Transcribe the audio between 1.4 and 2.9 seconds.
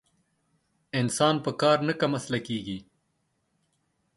په کار نه کم اصل کېږي.